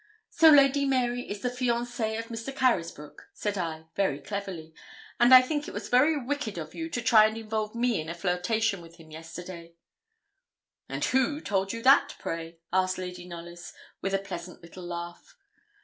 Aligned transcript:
'So 0.31 0.49
Lady 0.49 0.83
Mary 0.83 1.29
is 1.29 1.41
the 1.41 1.49
fiancée 1.51 2.17
of 2.17 2.25
Mr. 2.29 2.51
Carysbroke,' 2.55 3.29
said 3.35 3.55
I, 3.55 3.83
very 3.95 4.17
cleverly; 4.19 4.73
'and 5.19 5.31
I 5.31 5.43
think 5.43 5.67
it 5.67 5.75
was 5.75 5.89
very 5.89 6.17
wicked 6.17 6.57
of 6.57 6.73
you 6.73 6.89
to 6.89 7.03
try 7.03 7.27
and 7.27 7.37
involve 7.37 7.75
me 7.75 8.01
in 8.01 8.09
a 8.09 8.15
flirtation 8.15 8.81
with 8.81 8.95
him 8.95 9.11
yesterday.' 9.11 9.75
'And 10.89 11.05
who 11.05 11.39
told 11.39 11.71
you 11.71 11.83
that, 11.83 12.15
pray?' 12.17 12.57
asked 12.73 12.97
Lady 12.97 13.27
Knollys, 13.27 13.73
with 14.01 14.15
a 14.15 14.17
pleasant 14.17 14.63
little 14.63 14.87
laugh. 14.87 15.35